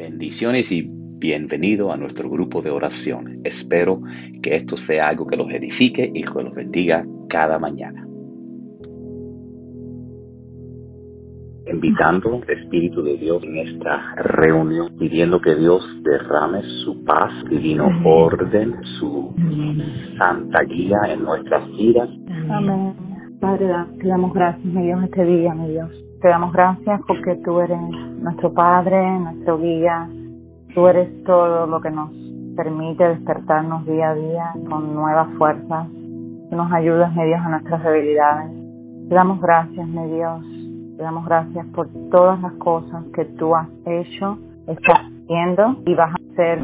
[0.00, 3.42] Bendiciones y bienvenido a nuestro grupo de oración.
[3.44, 4.00] Espero
[4.42, 8.06] que esto sea algo que los edifique y que los bendiga cada mañana.
[11.70, 17.86] Invitando al Espíritu de Dios en esta reunión, pidiendo que Dios derrame su paz, divino
[18.02, 19.34] orden, su
[20.18, 22.08] santa guía en nuestras vidas.
[22.48, 22.94] Amén.
[23.38, 23.66] Padre,
[24.00, 25.90] te damos gracias, mi Dios, este día, mi Dios.
[26.22, 27.78] Te damos gracias porque tú eres
[28.20, 30.08] nuestro Padre, nuestro guía.
[30.74, 32.10] Tú eres todo lo que nos
[32.56, 35.88] permite despertarnos día a día con nuevas fuerzas.
[36.50, 38.50] Nos ayudas, mi Dios, a nuestras debilidades.
[39.08, 40.44] Te damos gracias, mi Dios.
[40.96, 46.10] Te damos gracias por todas las cosas que tú has hecho, estás haciendo y vas
[46.10, 46.60] a hacer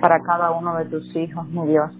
[0.00, 1.90] para cada uno de tus hijos, mi Dios.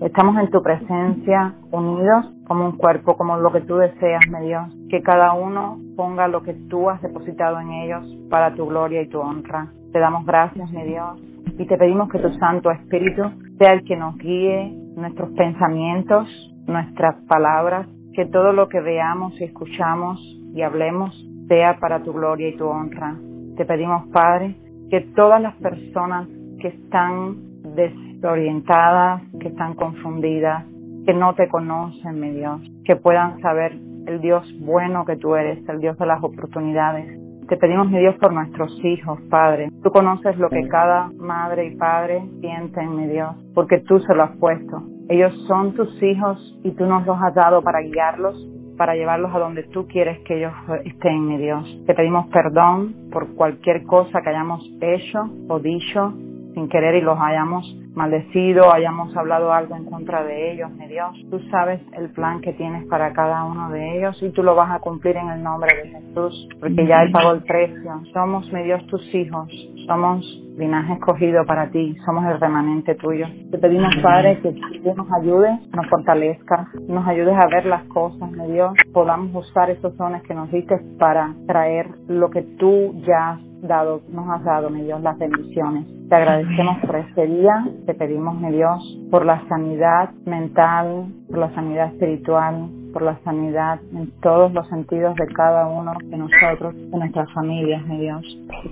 [0.00, 4.81] Estamos en tu presencia, unidos como un cuerpo, como lo que tú deseas, mi Dios.
[4.92, 9.08] Que cada uno ponga lo que tú has depositado en ellos para tu gloria y
[9.08, 9.72] tu honra.
[9.90, 11.18] Te damos gracias, mi Dios,
[11.58, 13.22] y te pedimos que tu Santo Espíritu
[13.58, 16.28] sea el que nos guíe nuestros pensamientos,
[16.66, 20.20] nuestras palabras, que todo lo que veamos y escuchamos
[20.54, 21.10] y hablemos
[21.48, 23.16] sea para tu gloria y tu honra.
[23.56, 24.56] Te pedimos, Padre,
[24.90, 26.28] que todas las personas
[26.60, 27.36] que están
[27.74, 30.66] desorientadas, que están confundidas,
[31.06, 33.72] que no te conocen, mi Dios, que puedan saber
[34.06, 37.18] el Dios bueno que tú eres, el Dios de las oportunidades.
[37.48, 39.70] Te pedimos, mi Dios, por nuestros hijos, Padre.
[39.82, 44.22] Tú conoces lo que cada madre y padre sienten, mi Dios, porque tú se lo
[44.22, 44.82] has puesto.
[45.08, 48.34] Ellos son tus hijos y tú nos los has dado para guiarlos,
[48.78, 50.52] para llevarlos a donde tú quieres que ellos
[50.84, 51.64] estén, mi Dios.
[51.86, 56.14] Te pedimos perdón por cualquier cosa que hayamos hecho o dicho
[56.54, 57.64] sin querer y los hayamos
[57.94, 61.14] maldecido, hayamos hablado algo en contra de ellos, mi Dios.
[61.30, 64.70] Tú sabes el plan que tienes para cada uno de ellos y tú lo vas
[64.70, 68.02] a cumplir en el nombre de Jesús, porque ya Él pagó el precio.
[68.12, 69.48] Somos, mi Dios, tus hijos.
[69.86, 70.24] Somos
[70.56, 73.26] linaje escogido para ti, somos el remanente tuyo.
[73.50, 78.30] Te pedimos, Padre, que tú nos ayudes, nos fortalezcas, nos ayudes a ver las cosas,
[78.30, 83.30] mi Dios, podamos usar esos dones que nos diste para traer lo que tú ya
[83.30, 85.86] has dado, nos has dado, mi Dios, las bendiciones.
[86.08, 91.54] Te agradecemos por este día, te pedimos, mi Dios, por la sanidad mental, por la
[91.54, 96.98] sanidad espiritual, por la sanidad en todos los sentidos de cada uno de nosotros, de
[96.98, 98.22] nuestras familias, mi Dios.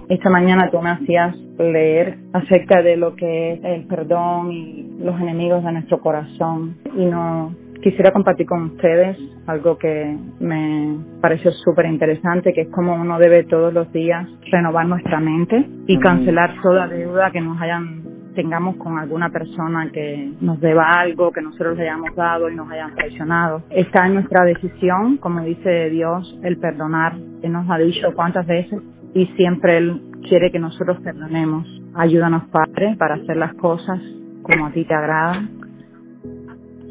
[0.08, 5.20] Esta mañana tú me hacías leer acerca de lo que es el perdón y los
[5.20, 9.16] enemigos de nuestro corazón y no quisiera compartir con ustedes
[9.46, 14.86] algo que me pareció súper interesante, que es cómo uno debe todos los días renovar
[14.86, 17.99] nuestra mente y cancelar toda deuda que nos hayan
[18.34, 22.70] tengamos con alguna persona que nos deba algo, que nosotros le hayamos dado y nos
[22.70, 23.62] hayan traicionado.
[23.70, 27.14] Está en nuestra decisión, como dice Dios, el perdonar.
[27.42, 28.80] Él nos ha dicho cuántas veces
[29.14, 31.66] y siempre Él quiere que nosotros perdonemos.
[31.94, 34.00] Ayúdanos, Padre, para hacer las cosas
[34.42, 35.42] como a ti te agrada.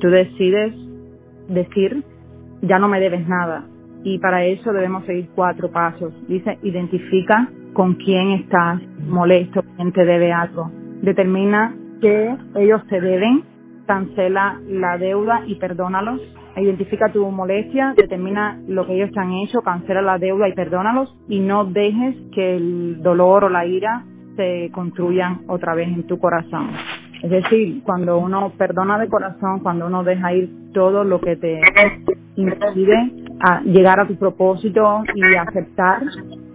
[0.01, 0.73] Tú decides
[1.47, 2.03] decir,
[2.61, 3.65] ya no me debes nada.
[4.03, 6.13] Y para eso debemos seguir cuatro pasos.
[6.27, 10.71] Dice, identifica con quién estás molesto, quién te debe algo
[11.01, 13.43] determina que ellos te deben,
[13.85, 16.21] cancela la deuda y perdónalos.
[16.55, 21.15] Identifica tu molestia, determina lo que ellos te han hecho, cancela la deuda y perdónalos
[21.27, 24.03] y no dejes que el dolor o la ira
[24.35, 26.69] se construyan otra vez en tu corazón.
[27.21, 31.61] Es decir, cuando uno perdona de corazón, cuando uno deja ir todo lo que te
[32.35, 36.01] impide a llegar a tu propósito y aceptar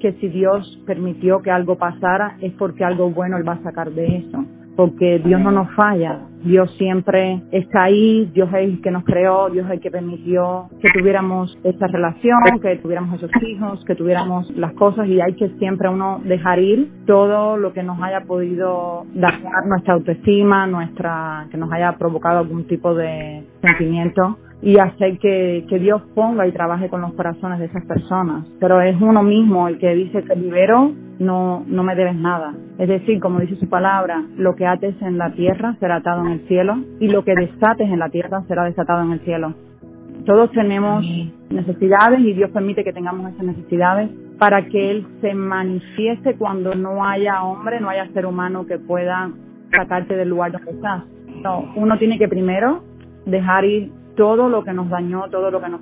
[0.04, 3.90] que si Dios permitió que algo pasara es porque algo bueno Él va a sacar
[3.90, 4.44] de eso.
[4.76, 9.48] Porque Dios no nos falla, Dios siempre está ahí, Dios es el que nos creó,
[9.48, 14.50] Dios es el que permitió que tuviéramos esta relación, que tuviéramos esos hijos, que tuviéramos
[14.56, 15.06] las cosas.
[15.06, 19.94] Y hay que siempre uno dejar ir todo lo que nos haya podido dañar nuestra
[19.94, 26.00] autoestima, nuestra, que nos haya provocado algún tipo de sentimiento y hacer que, que, Dios
[26.14, 28.46] ponga y trabaje con los corazones de esas personas.
[28.58, 32.54] Pero es uno mismo el que dice que libero, no, no me debes nada.
[32.78, 36.32] Es decir, como dice su palabra, lo que ates en la tierra será atado en
[36.32, 39.52] el cielo y lo que desates en la tierra será desatado en el cielo.
[40.24, 41.04] Todos tenemos
[41.50, 44.08] necesidades y Dios permite que tengamos esas necesidades
[44.38, 49.30] para que Él se manifieste cuando no haya hombre, no haya ser humano que pueda
[49.76, 51.04] sacarte del lugar donde estás.
[51.42, 52.82] No, uno tiene que primero
[53.26, 55.80] dejar ir todo lo que nos dañó, todo lo que nos,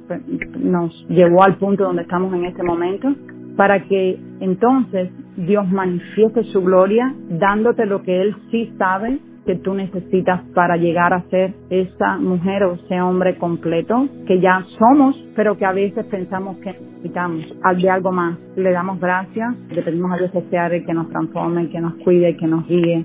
[0.58, 3.08] nos llevó al punto donde estamos en este momento,
[3.56, 9.74] para que entonces Dios manifieste su gloria, dándote lo que Él sí sabe que tú
[9.74, 15.56] necesitas para llegar a ser esa mujer o ese hombre completo que ya somos, pero
[15.56, 17.42] que a veces pensamos que necesitamos
[17.76, 18.38] de algo más.
[18.56, 21.94] Le damos gracias, le pedimos a Dios que sea el que nos transforme, que nos
[22.04, 23.04] cuide, que nos guíe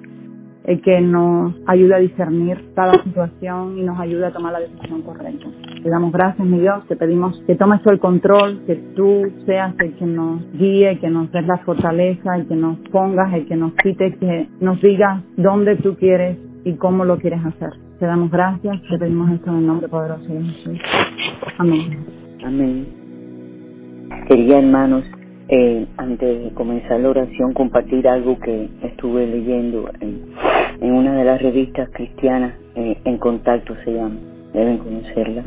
[0.68, 5.02] el que nos ayude a discernir cada situación y nos ayude a tomar la decisión
[5.02, 5.48] correcta.
[5.82, 9.94] Te damos gracias, mi Dios, te pedimos que tomes el control, que tú seas el
[9.96, 13.74] que nos guíe, que nos des la fortaleza, el que nos pongas, el que nos
[13.76, 17.70] quite, que nos digas dónde tú quieres y cómo lo quieres hacer.
[18.00, 20.80] Te damos gracias, te pedimos esto en el nombre poderoso de Jesús.
[21.58, 22.06] Amén.
[22.46, 22.88] Amén.
[24.28, 25.06] Quería, hermanos,
[25.48, 30.26] eh, antes de comenzar la oración, compartir algo que estuve leyendo en,
[30.82, 34.16] en una de las revistas cristianas, eh, En Contacto se llama,
[34.54, 35.44] deben conocerla,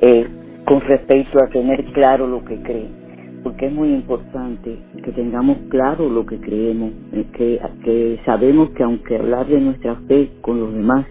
[0.00, 0.26] eh,
[0.64, 2.88] con respecto a tener claro lo que cree,
[3.42, 8.82] porque es muy importante que tengamos claro lo que creemos, eh, que, que sabemos que
[8.82, 11.06] aunque hablar de nuestra fe con los demás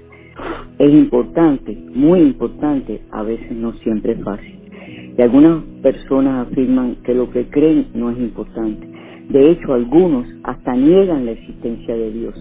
[0.80, 4.60] es importante, muy importante, a veces no siempre es fácil.
[5.18, 8.88] Y algunas personas afirman que lo que creen no es importante.
[9.30, 12.36] De hecho, algunos hasta niegan la existencia de Dios.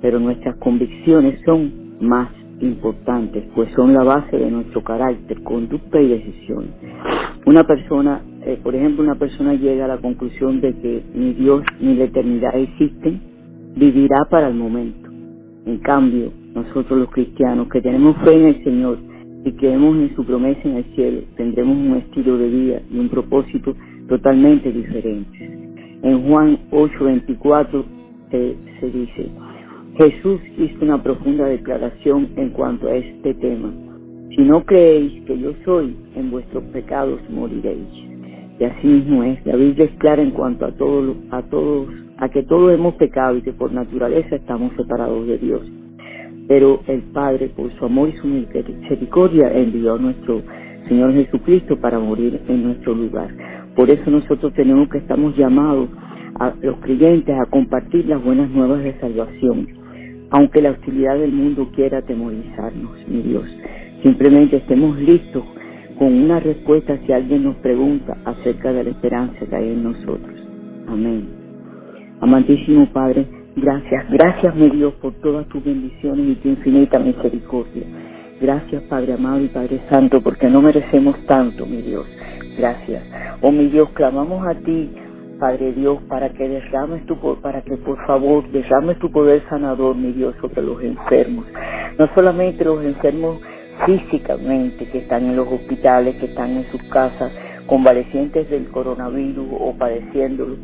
[0.00, 2.30] Pero nuestras convicciones son más
[2.60, 6.70] importantes, pues son la base de nuestro carácter, conducta y decisiones.
[7.46, 11.62] Una persona, eh, por ejemplo, una persona llega a la conclusión de que ni Dios
[11.80, 13.20] ni la eternidad existen,
[13.76, 15.08] vivirá para el momento.
[15.66, 18.98] En cambio, nosotros los cristianos que tenemos fe en el Señor
[19.44, 23.08] y creemos en su promesa en el cielo, tendremos un estilo de vida y un
[23.08, 23.74] propósito
[24.08, 25.50] totalmente diferentes.
[26.02, 27.84] En Juan 8:24
[28.30, 29.30] se, se dice,
[29.98, 33.72] Jesús hizo una profunda declaración en cuanto a este tema.
[34.30, 37.88] Si no creéis que yo soy, en vuestros pecados moriréis.
[38.58, 41.88] Y así mismo es, la Biblia es clara en cuanto a a todos,
[42.18, 45.62] a que todos hemos pecado y que por naturaleza estamos separados de Dios
[46.50, 50.42] pero el Padre, por su amor y su misericordia, envió a nuestro
[50.88, 53.30] Señor Jesucristo para morir en nuestro lugar.
[53.76, 55.88] Por eso nosotros tenemos que estamos llamados
[56.40, 59.68] a los creyentes a compartir las buenas nuevas de salvación,
[60.30, 63.44] aunque la hostilidad del mundo quiera atemorizarnos, mi Dios.
[64.02, 65.44] Simplemente estemos listos
[65.98, 70.34] con una respuesta si alguien nos pregunta acerca de la esperanza que hay en nosotros.
[70.88, 71.28] Amén.
[72.20, 77.82] Amantísimo Padre, Gracias, gracias mi Dios por todas tus bendiciones y tu infinita misericordia.
[78.40, 82.06] Gracias Padre amado y Padre Santo porque no merecemos tanto, mi Dios.
[82.56, 83.02] Gracias.
[83.42, 84.90] Oh mi Dios, clamamos a ti,
[85.40, 90.12] Padre Dios, para que derrames tu para que por favor derrames tu poder sanador, mi
[90.12, 91.46] Dios, sobre los enfermos.
[91.98, 93.40] No solamente los enfermos
[93.86, 97.32] físicamente que están en los hospitales, que están en sus casas,
[97.66, 100.56] convalecientes del coronavirus o padeciéndolo,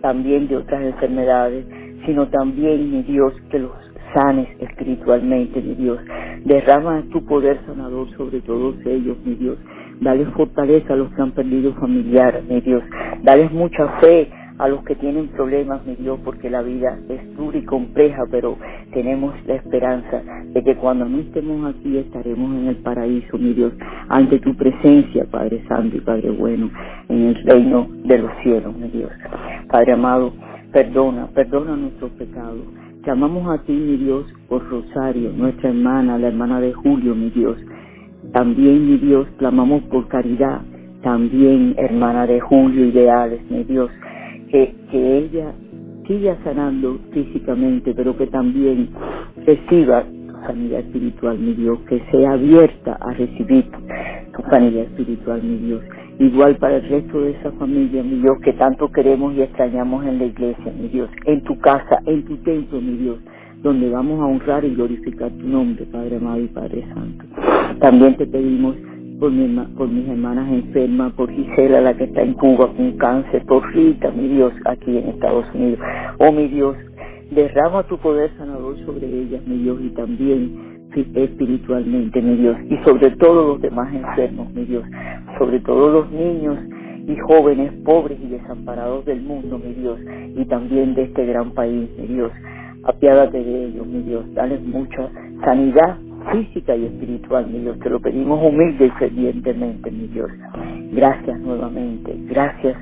[0.00, 1.66] también de otras enfermedades,
[2.06, 3.72] sino también, mi Dios, que los
[4.14, 5.98] sanes espiritualmente, mi Dios.
[6.44, 9.58] Derrama tu poder sanador sobre todos ellos, mi Dios.
[10.00, 12.82] Dale fortaleza a los que han perdido familiares, mi Dios.
[13.22, 17.56] Dale mucha fe a los que tienen problemas, mi Dios, porque la vida es dura
[17.56, 18.56] y compleja, pero
[18.92, 23.72] tenemos la esperanza de que cuando no estemos aquí estaremos en el paraíso, mi Dios,
[24.08, 26.70] ante tu presencia, Padre Santo y Padre Bueno,
[27.08, 29.10] en el reino de los cielos, mi Dios.
[29.68, 30.32] Padre amado,
[30.72, 32.62] Perdona, perdona nuestros pecados.
[33.04, 37.56] Llamamos a ti, mi Dios, por Rosario, nuestra hermana, la hermana de Julio, mi Dios.
[38.32, 40.62] También, mi Dios, clamamos por caridad.
[41.02, 43.90] También, hermana de Julio y de Alex, mi Dios,
[44.50, 45.52] que, que ella
[46.06, 48.90] siga sanando físicamente, pero que también
[49.46, 55.56] reciba tu sanidad espiritual, mi Dios, que sea abierta a recibir tu sanidad espiritual, mi
[55.58, 55.82] Dios.
[56.18, 60.18] Igual para el resto de esa familia, mi Dios, que tanto queremos y extrañamos en
[60.18, 63.18] la iglesia, mi Dios, en tu casa, en tu templo, mi Dios,
[63.62, 67.24] donde vamos a honrar y glorificar tu nombre, Padre amado y Padre santo.
[67.80, 68.76] También te pedimos
[69.18, 73.44] por, mi, por mis hermanas enfermas, por Gisela, la que está en Cuba con cáncer,
[73.46, 75.78] por Rita, mi Dios, aquí en Estados Unidos.
[76.18, 76.76] Oh, mi Dios,
[77.30, 80.70] derrama tu poder sanador sobre ellas, mi Dios, y también
[81.14, 84.84] espiritualmente, mi Dios, y sobre todo los demás enfermos, mi Dios,
[85.38, 86.58] sobre todo los niños
[87.06, 90.00] y jóvenes pobres y desamparados del mundo, mi Dios,
[90.36, 92.32] y también de este gran país, mi Dios.
[92.84, 95.10] Apiádate de ellos, mi Dios, dale mucha
[95.46, 95.98] sanidad
[96.32, 97.78] física y espiritual, mi Dios.
[97.80, 100.30] Te lo pedimos humilde y fervientemente, mi Dios.
[100.92, 102.76] Gracias nuevamente, gracias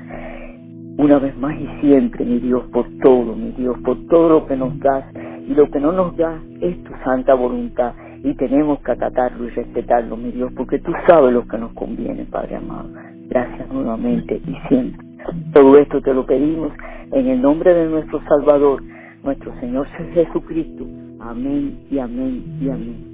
[0.97, 4.57] una vez más y siempre, mi Dios, por todo, mi Dios, por todo lo que
[4.57, 5.05] nos das
[5.47, 9.49] y lo que no nos da es tu santa voluntad y tenemos que acatarlo y
[9.49, 12.89] respetarlo, mi Dios, porque tú sabes lo que nos conviene, Padre amado.
[13.29, 15.07] Gracias nuevamente y siempre.
[15.53, 16.73] Todo esto te lo pedimos
[17.11, 18.83] en el nombre de nuestro Salvador,
[19.23, 20.85] nuestro Señor Jesucristo,
[21.19, 23.09] Amén y amén y amén.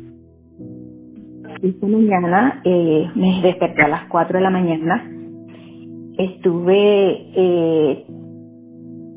[1.62, 5.12] Esta mañana eh, me desperté a las 4 de la mañana.
[6.18, 8.06] Estuve eh,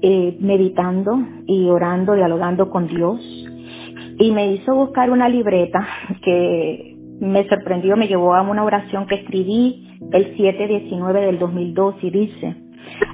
[0.01, 3.21] eh, meditando y orando, dialogando con Dios.
[4.19, 5.87] Y me hizo buscar una libreta
[6.25, 12.11] que me sorprendió, me llevó a una oración que escribí el 7-19 del 2002 y
[12.11, 12.57] dice,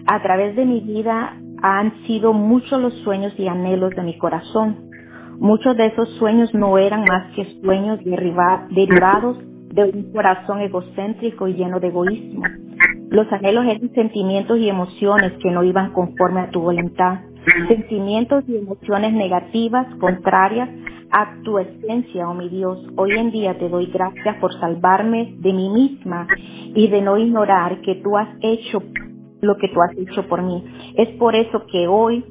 [0.07, 4.91] a través de mi vida han sido muchos los sueños y anhelos de mi corazón.
[5.39, 9.39] Muchos de esos sueños no eran más que sueños derivados
[9.73, 12.43] de un corazón egocéntrico y lleno de egoísmo.
[13.09, 17.21] Los anhelos eran sentimientos y emociones que no iban conforme a tu voluntad.
[17.69, 20.69] Sentimientos y emociones negativas, contrarias
[21.13, 22.79] a tu esencia, oh mi Dios.
[22.97, 26.27] Hoy en día te doy gracias por salvarme de mí misma
[26.75, 28.83] y de no ignorar que tú has hecho
[29.45, 30.65] lo que tú has hecho por mí.
[30.97, 32.25] Es por eso que hoy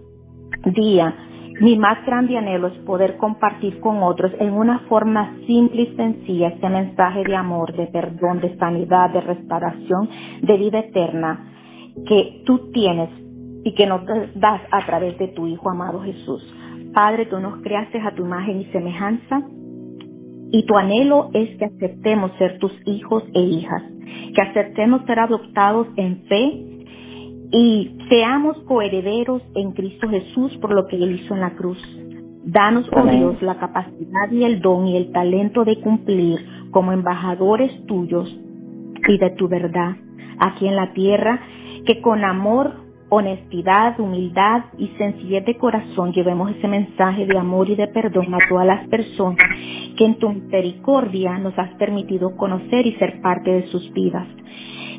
[0.65, 1.15] día
[1.61, 6.47] mi más grande anhelo es poder compartir con otros en una forma simple y sencilla
[6.47, 10.09] este mensaje de amor, de perdón, de sanidad, de restauración,
[10.41, 11.51] de vida eterna
[12.07, 13.09] que tú tienes
[13.63, 14.01] y que nos
[14.35, 16.41] das a través de tu Hijo amado Jesús.
[16.93, 19.41] Padre, tú nos creaste a tu imagen y semejanza
[20.51, 23.83] y tu anhelo es que aceptemos ser tus hijos e hijas,
[24.35, 26.72] que aceptemos ser adoptados en fe
[27.53, 31.77] y seamos coherederos en Cristo Jesús por lo que Él hizo en la cruz.
[32.45, 36.39] Danos, oh Dios, la capacidad y el don y el talento de cumplir
[36.71, 38.27] como embajadores tuyos
[39.07, 39.95] y de tu verdad
[40.39, 41.39] aquí en la tierra,
[41.85, 42.73] que con amor,
[43.09, 48.39] honestidad, humildad y sencillez de corazón llevemos ese mensaje de amor y de perdón a
[48.49, 49.45] todas las personas
[49.95, 54.27] que en tu misericordia nos has permitido conocer y ser parte de sus vidas.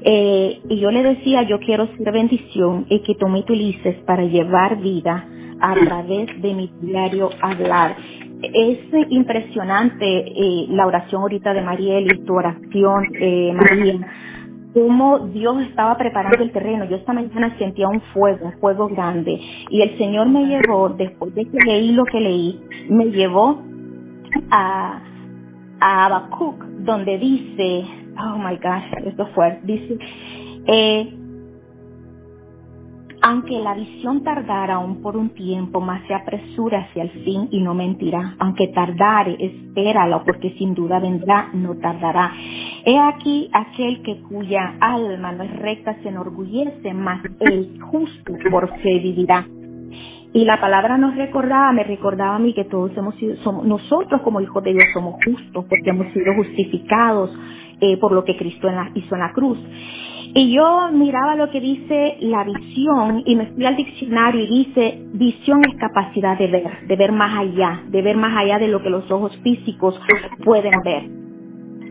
[0.06, 4.22] Eh, y yo le decía, yo quiero ser bendición y que tú me utilices para
[4.24, 5.26] llevar vida
[5.60, 7.96] a través de mi diario hablar.
[8.42, 14.06] Es impresionante eh, la oración ahorita de Mariel y tu oración, eh, María,
[14.74, 16.84] cómo Dios estaba preparando el terreno.
[16.84, 19.40] Yo esta mañana sentía un fuego, un fuego grande.
[19.70, 23.62] Y el Señor me llevó, después de que leí lo que leí, me llevó
[24.50, 25.00] a,
[25.80, 27.84] a Habacuc, donde dice,
[28.18, 29.98] oh my gosh, esto fue, dice,
[30.66, 31.14] eh,
[33.26, 37.62] aunque la visión tardara aún por un tiempo, más se apresura hacia el fin y
[37.62, 38.36] no mentirá.
[38.38, 42.32] Aunque tardare, espéralo, porque sin duda vendrá, no tardará.
[42.84, 48.68] He aquí aquel que cuya alma no es recta se enorgullece, mas el justo por
[48.80, 49.46] fe vivirá.
[50.34, 54.20] Y la palabra nos recordaba, me recordaba a mí que todos hemos sido, somos, nosotros
[54.20, 57.30] como hijos de Dios somos justos porque hemos sido justificados
[57.84, 59.58] eh, por lo que Cristo hizo en la cruz.
[60.36, 64.98] Y yo miraba lo que dice la visión y me fui al diccionario y dice,
[65.12, 68.82] visión es capacidad de ver, de ver más allá, de ver más allá de lo
[68.82, 69.94] que los ojos físicos
[70.44, 71.04] pueden ver.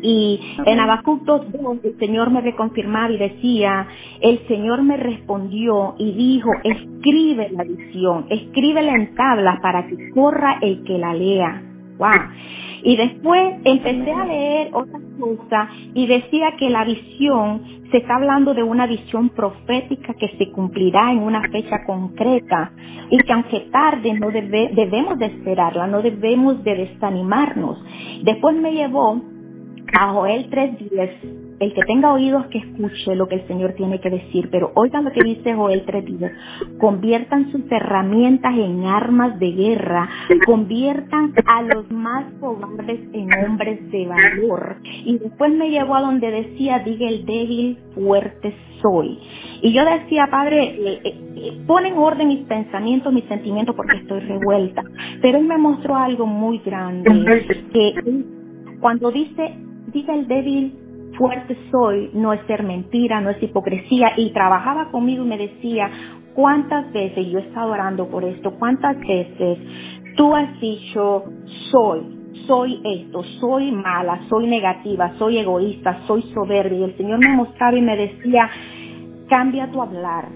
[0.01, 3.87] Y en Habacuc 2.2 el Señor me reconfirmaba y decía,
[4.19, 10.57] el Señor me respondió y dijo, escribe la visión, escríbela en tabla para que corra
[10.61, 11.61] el que la lea.
[11.97, 12.09] Wow.
[12.83, 17.61] Y después empecé a leer otras cosas y decía que la visión
[17.91, 22.71] se está hablando de una visión profética que se cumplirá en una fecha concreta
[23.09, 27.83] y que aunque tarde no debemos de esperarla, no debemos de desanimarnos.
[28.23, 29.21] Después me llevó
[29.97, 34.09] a Joel 3.10 el que tenga oídos que escuche lo que el Señor tiene que
[34.09, 40.09] decir, pero oigan lo que dice Joel 3.10, conviertan sus herramientas en armas de guerra,
[40.45, 44.77] conviertan a los más cobardes en hombres de valor.
[45.05, 49.17] Y después me llevó a donde decía, diga el débil, fuerte soy.
[49.61, 53.97] Y yo decía, Padre, eh, eh, eh, pon en orden mis pensamientos, mis sentimientos, porque
[53.97, 54.83] estoy revuelta.
[55.21, 57.09] Pero Él me mostró algo muy grande,
[57.71, 57.93] que
[58.81, 59.53] cuando dice,
[59.93, 60.82] diga el débil,
[61.17, 64.11] fuerte soy, no es ser mentira, no es hipocresía.
[64.17, 65.89] Y trabajaba conmigo y me decía,
[66.33, 68.51] ¿cuántas veces yo he estado orando por esto?
[68.57, 69.59] ¿Cuántas veces
[70.15, 71.23] tú has dicho,
[71.71, 72.01] soy,
[72.47, 76.79] soy esto, soy mala, soy negativa, soy egoísta, soy soberbia?
[76.79, 78.49] Y el Señor me mostraba y me decía,
[79.29, 80.27] cambia tu hablar,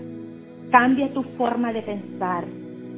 [0.72, 2.46] cambia tu forma de pensar,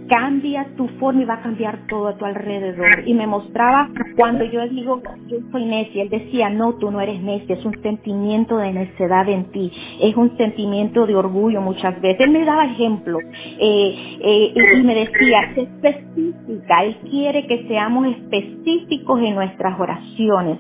[0.09, 3.03] cambia tu forma y va a cambiar todo a tu alrededor.
[3.05, 7.21] Y me mostraba cuando yo digo, yo soy necia, él decía, no, tú no eres
[7.21, 12.25] necia, es un sentimiento de necedad en ti, es un sentimiento de orgullo muchas veces.
[12.25, 18.07] Él me daba ejemplo eh, eh, y me decía, sé específica, él quiere que seamos
[18.07, 20.57] específicos en nuestras oraciones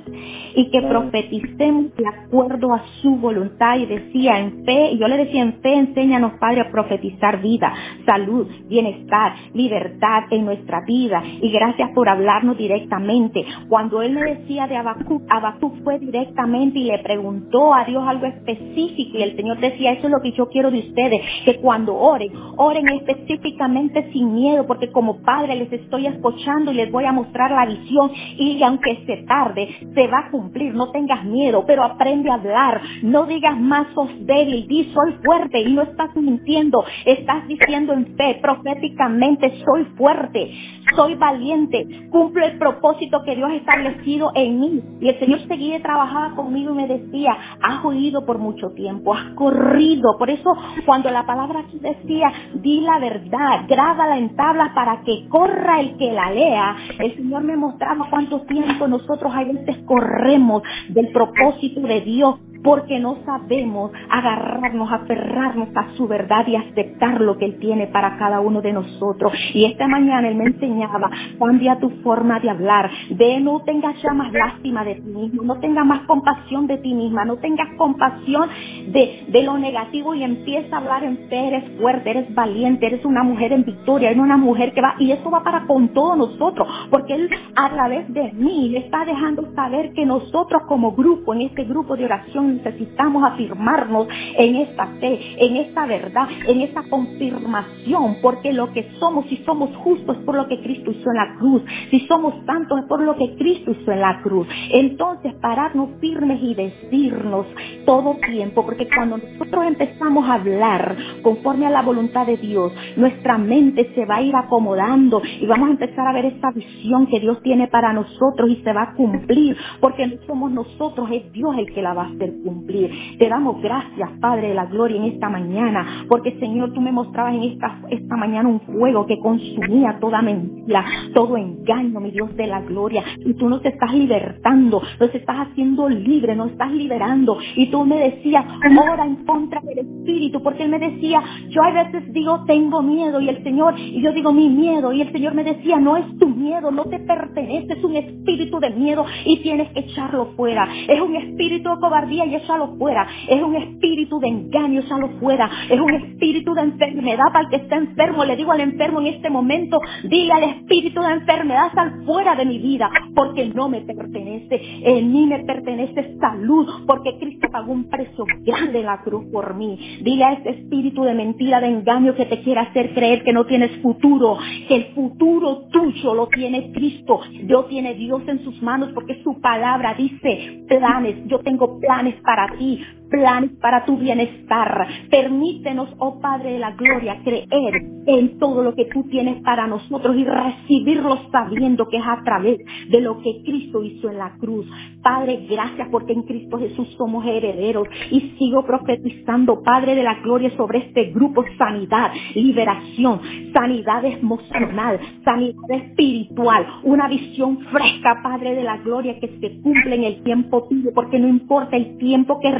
[0.55, 5.41] y que profeticemos de acuerdo a su voluntad y decía en fe, yo le decía
[5.41, 7.73] en fe, enséñanos Padre a profetizar vida,
[8.09, 13.45] salud, bienestar, libertad en nuestra vida y gracias por hablarnos directamente.
[13.67, 18.25] Cuando él me decía de Habacuc, Habacuc fue directamente y le preguntó a Dios algo
[18.25, 21.95] específico y el Señor decía, eso es lo que yo quiero de ustedes, que cuando
[21.95, 27.11] oren, oren específicamente sin miedo, porque como padre les estoy escuchando y les voy a
[27.11, 31.83] mostrar la visión y aunque se tarde, se va a cumplir, no tengas miedo, pero
[31.83, 36.83] aprende a hablar, no digas más sos débil, di soy fuerte y no estás mintiendo,
[37.05, 40.51] estás diciendo fe, proféticamente soy fuerte,
[40.97, 44.81] soy valiente, cumplo el propósito que Dios ha establecido en mí.
[45.01, 49.33] Y el Señor seguía trabajaba conmigo y me decía, has oído por mucho tiempo, has
[49.35, 50.17] corrido.
[50.17, 55.27] Por eso cuando la palabra aquí decía, di la verdad, grábala en tablas para que
[55.29, 60.63] corra el que la lea, el Señor me mostraba cuánto tiempo nosotros a veces corremos
[60.89, 67.37] del propósito de Dios porque no sabemos agarrarnos, aferrarnos a su verdad y aceptar lo
[67.37, 69.33] que Él tiene para cada uno de nosotros.
[69.53, 74.13] Y esta mañana Él me enseñaba, cambia tu forma de hablar, de no tengas ya
[74.13, 78.49] más lástima de ti mismo, no tengas más compasión de ti misma, no tengas compasión
[78.87, 83.05] de, de lo negativo y empieza a hablar en fe, eres fuerte, eres valiente, eres
[83.05, 86.17] una mujer en victoria, eres una mujer que va, y eso va para con todos
[86.17, 91.33] nosotros, porque Él a través de mí le está dejando saber que nosotros como grupo,
[91.33, 96.83] en este grupo de oración, necesitamos afirmarnos en esta fe, en esta verdad, en esta
[96.89, 101.17] confirmación, porque lo que somos, si somos justos es por lo que Cristo hizo en
[101.17, 104.47] la cruz, si somos santos es por lo que Cristo hizo en la cruz.
[104.73, 107.45] Entonces, pararnos firmes y decirnos
[107.89, 113.39] todo tiempo, porque cuando nosotros empezamos a hablar conforme a la voluntad de Dios, nuestra
[113.39, 117.19] mente se va a ir acomodando y vamos a empezar a ver esta visión que
[117.19, 121.55] Dios tiene para nosotros y se va a cumplir, porque no somos nosotros, es Dios
[121.57, 122.91] el que la va a hacer cumplir.
[123.17, 127.33] Te damos gracias, Padre de la Gloria, en esta mañana, porque Señor, tú me mostrabas
[127.33, 132.45] en esta, esta mañana un fuego que consumía toda mentira, todo engaño, mi Dios de
[132.45, 137.71] la Gloria, y tú nos estás libertando, nos estás haciendo libre, nos estás liberando, y
[137.71, 138.43] tú me decías,
[138.91, 143.19] ora en contra del Espíritu, porque Él me decía, yo a veces digo, tengo miedo,
[143.21, 146.17] y el Señor, y yo digo, mi miedo, y el Señor me decía, no es
[146.17, 150.67] tu miedo, no te pertenece, es un espíritu de miedo, y tienes que echarlo fuera,
[150.87, 153.07] es un espíritu de cobardía, y échalo fuera.
[153.27, 155.49] Es un espíritu de engaño, échalo fuera.
[155.69, 158.25] Es un espíritu de enfermedad para el que está enfermo.
[158.25, 162.45] Le digo al enfermo en este momento, dile al espíritu de enfermedad, sal fuera de
[162.45, 164.61] mi vida, porque no me pertenece.
[164.83, 169.55] En mí me pertenece salud, porque Cristo pagó un precio grande en la cruz por
[169.55, 169.99] mí.
[170.01, 173.45] Dile a ese espíritu de mentira, de engaño que te quiere hacer creer que no
[173.45, 178.91] tienes futuro, que el futuro tuyo lo tiene Cristo, lo tiene Dios en sus manos,
[178.93, 184.87] porque su palabra dice planes, yo tengo planes para ti, planes para tu bienestar.
[185.09, 187.73] Permítenos, oh Padre de la Gloria, creer
[188.05, 192.59] en todo lo que tú tienes para nosotros y recibirlo sabiendo que es a través
[192.89, 194.65] de lo que Cristo hizo en la cruz.
[195.03, 200.51] Padre, gracias porque en Cristo Jesús somos herederos y sigo profetizando, Padre de la Gloria,
[200.57, 203.21] sobre este grupo sanidad, liberación,
[203.53, 210.03] sanidad emocional, sanidad espiritual, una visión fresca, Padre de la Gloria, que se cumple en
[210.03, 212.51] el tiempo tuyo, porque no importa el tiempo que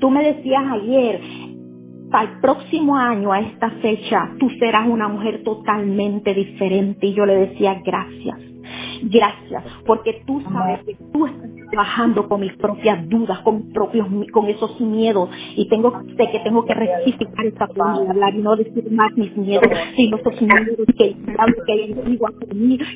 [0.00, 1.20] Tú me decías ayer,
[2.10, 7.06] para el próximo año, a esta fecha, tú serás una mujer totalmente diferente.
[7.06, 8.38] Y yo le decía, gracias,
[9.02, 14.06] gracias, porque tú sabes que tú estás trabajando con mis propias dudas, con mis propios,
[14.32, 18.38] con esos miedos y tengo sé que tengo que rectificar esta forma de hablar y
[18.38, 21.16] no decir más mis miedos, sino esos miedos que el
[21.66, 22.26] que el enemigo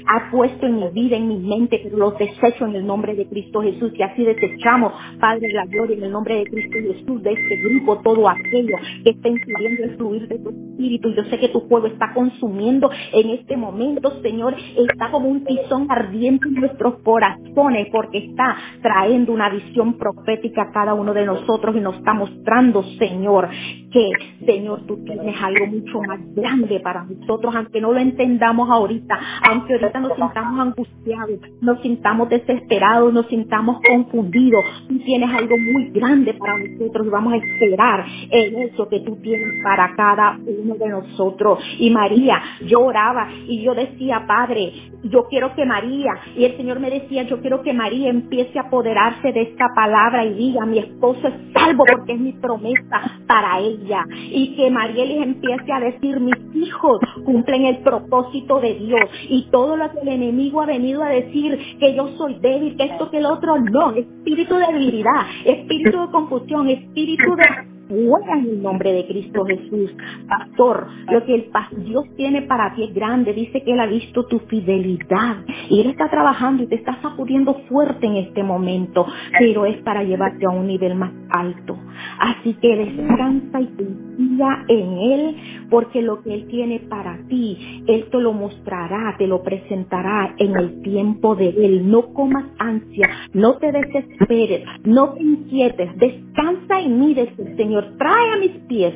[0.06, 3.26] ha, puesto en mi vida, en mi mente, pero los desecho en el nombre de
[3.26, 7.32] Cristo Jesús y así desechamos, Padre la gloria, en el nombre de Cristo Jesús, de
[7.32, 11.10] este grupo, todo aquello que está impidiendo el fluir de tu espíritu.
[11.14, 15.86] Yo sé que tu fuego está consumiendo en este momento, Señor, está como un tizón
[15.94, 21.76] ardiente en nuestros corazones porque está trayendo una visión profética a cada uno de nosotros
[21.76, 23.48] y nos está mostrando, Señor,
[23.94, 24.10] que,
[24.44, 29.74] Señor, tú tienes algo mucho más grande para nosotros, aunque no lo entendamos ahorita, aunque
[29.74, 36.34] ahorita nos sintamos angustiados, nos sintamos desesperados, nos sintamos confundidos, tú tienes algo muy grande
[36.34, 40.88] para nosotros y vamos a esperar en eso que tú tienes para cada uno de
[40.88, 41.60] nosotros.
[41.78, 44.72] Y María, yo oraba y yo decía, Padre,
[45.04, 48.62] yo quiero que María, y el Señor me decía, yo quiero que María empiece a
[48.62, 53.60] apoderarse de esta palabra y diga, mi esposo es salvo porque es mi promesa para
[53.60, 54.04] ella.
[54.30, 59.00] Y que María les empiece a decir, mis hijos cumplen el propósito de Dios.
[59.28, 62.84] Y todo lo que el enemigo ha venido a decir, que yo soy débil, que
[62.84, 63.92] esto, que el otro, no.
[63.92, 69.94] Espíritu de debilidad, espíritu de confusión, espíritu de fuera en el nombre de Cristo Jesús.
[70.28, 71.50] Pastor, lo que el
[71.84, 73.32] Dios tiene para ti es grande.
[73.32, 75.36] Dice que Él ha visto tu fidelidad
[75.70, 79.06] y Él está trabajando y te está sacudiendo fuerte en este momento,
[79.38, 81.76] pero es para llevarte a un nivel más alto.
[82.18, 85.36] Así que descansa y confía en Él,
[85.70, 90.56] porque lo que Él tiene para ti, Él te lo mostrará, te lo presentará en
[90.56, 91.90] el tiempo de Él.
[91.90, 97.84] No comas ansia, no te desesperes, no te inquietes, descansa en mí, dice el Señor.
[97.98, 98.94] Trae a mis pies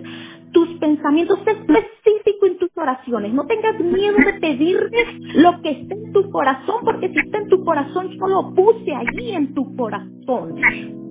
[0.52, 3.32] tus pensamientos específicos en tus oraciones.
[3.32, 7.48] No tengas miedo de pedirle lo que esté en tu corazón, porque si está en
[7.48, 10.56] tu corazón, yo lo puse allí en tu corazón.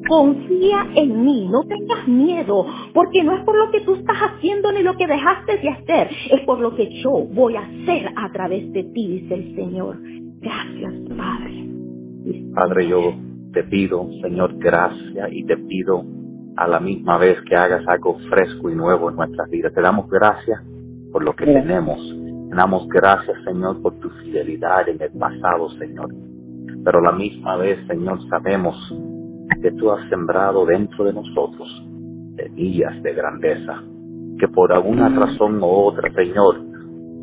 [0.08, 4.71] Confía en mí, no tengas miedo, porque no es por lo que tú estás haciendo
[4.71, 8.32] ni lo que dejaste de hacer, es por lo que yo voy a hacer a
[8.32, 9.97] través de ti, dice el Señor.
[10.39, 11.67] Gracias, Padre.
[12.54, 13.13] Padre, yo
[13.54, 16.04] te pido, Señor, gracias y te pido
[16.58, 19.74] a la misma vez que hagas algo fresco y nuevo en nuestras vidas.
[19.74, 20.62] Te damos gracias
[21.12, 22.00] por lo que tenemos.
[22.50, 26.10] Te damos gracias, Señor, por tu fidelidad en el pasado, Señor.
[26.84, 28.76] Pero a la misma vez, Señor, sabemos
[29.62, 31.67] que tú has sembrado dentro de nosotros
[32.38, 33.84] semillas de grandeza,
[34.39, 36.56] que por alguna razón u otra, Señor,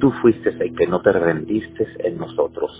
[0.01, 2.71] tú fuiste el que no te rendiste en nosotros,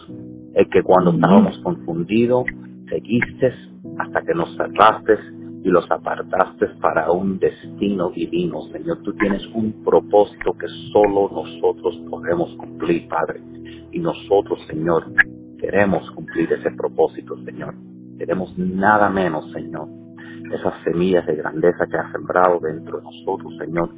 [0.55, 2.45] el que cuando estábamos confundidos,
[2.89, 3.53] seguiste
[3.99, 5.19] hasta que nos cerraste
[5.65, 8.99] y los apartaste para un destino divino, Señor.
[9.03, 13.41] Tú tienes un propósito que solo nosotros podemos cumplir, Padre.
[13.91, 15.05] Y nosotros, Señor,
[15.59, 17.75] queremos cumplir ese propósito, Señor.
[18.19, 19.89] Queremos nada menos, Señor.
[20.53, 23.89] Esas semillas de grandeza que has sembrado dentro de nosotros, Señor,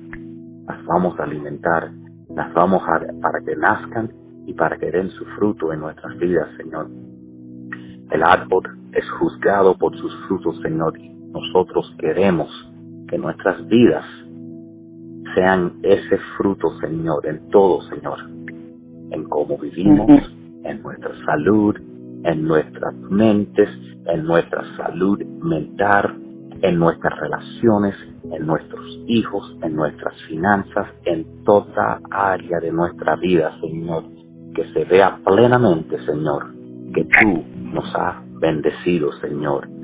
[0.69, 1.91] las vamos a alimentar,
[2.29, 4.13] las vamos a para que nazcan
[4.47, 6.89] y para que den su fruto en nuestras vidas, Señor.
[8.13, 10.93] El árbol es juzgado por sus frutos, Señor,
[11.37, 12.49] nosotros queremos
[13.09, 14.05] que nuestras vidas
[15.35, 18.19] sean ese fruto, Señor, en todo, Señor,
[19.11, 20.09] en cómo vivimos,
[20.65, 21.77] en nuestra salud,
[22.25, 23.69] en nuestras mentes,
[24.07, 26.17] en nuestra salud mental,
[26.63, 27.95] en nuestras relaciones,
[28.33, 34.05] en nuestros hijos, en nuestras finanzas, en toda área de nuestra vida, Señor,
[34.55, 36.47] que se vea plenamente, Señor,
[36.95, 37.45] que tú
[37.75, 39.76] nos has bendecido, Señor,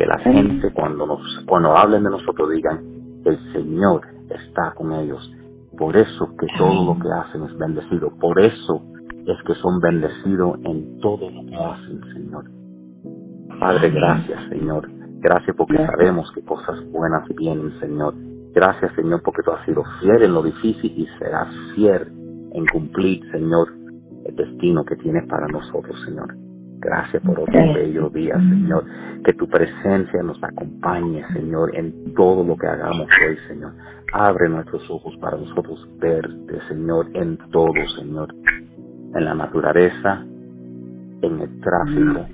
[0.00, 2.80] que la gente cuando nos cuando hablen de nosotros digan
[3.26, 5.20] el Señor está con ellos
[5.76, 8.10] por eso que todo lo que hacen es bendecido.
[8.18, 8.82] Por eso
[9.26, 12.44] es que son bendecidos en todo lo que hacen Señor.
[13.58, 14.88] Padre gracias Señor.
[15.20, 18.14] Gracias porque sabemos que cosas buenas vienen Señor.
[18.54, 22.08] Gracias Señor porque tú has sido fiel en lo difícil y serás fiel
[22.52, 23.68] en cumplir Señor
[24.24, 26.49] el destino que tienes para nosotros Señor
[26.80, 28.84] Gracias por otro bello día, Señor.
[29.22, 33.72] Que tu presencia nos acompañe, Señor, en todo lo que hagamos hoy, Señor.
[34.14, 38.34] Abre nuestros ojos para nosotros verte, Señor, en todo, Señor.
[39.14, 40.24] En la naturaleza,
[41.20, 42.26] en el tráfico,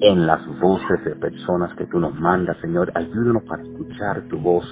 [0.00, 2.92] en las voces de personas que tú nos mandas, Señor.
[2.94, 4.66] Ayúdanos para escuchar tu voz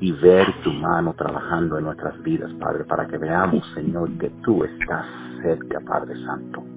[0.00, 4.64] y ver tu mano trabajando en nuestras vidas, Padre, para que veamos, Señor, que tú
[4.64, 5.06] estás
[5.40, 6.73] cerca, Padre Santo.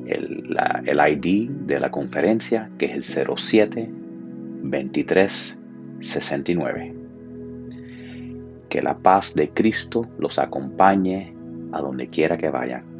[0.07, 3.89] el, el ID de la conferencia, que es el 07
[4.61, 5.57] 23
[6.01, 6.93] 69.
[8.69, 11.33] Que la paz de Cristo los acompañe
[11.71, 12.98] a donde quiera que vayan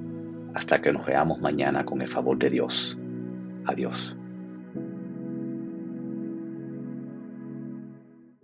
[0.53, 2.97] hasta que nos veamos mañana con el favor de Dios.
[3.65, 4.18] Adiós.